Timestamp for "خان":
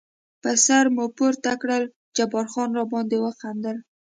2.53-2.69